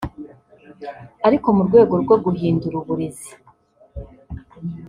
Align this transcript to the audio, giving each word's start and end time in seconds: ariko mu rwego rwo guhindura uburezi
ariko 1.27 1.47
mu 1.55 1.61
rwego 1.67 1.93
rwo 2.03 2.15
guhindura 2.23 2.75
uburezi 2.81 3.31